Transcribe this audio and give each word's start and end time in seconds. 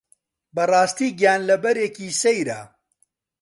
بەڕاستی 0.55 1.07
گیانلەبەرێکی 1.19 2.09
سەیرە 2.21 2.61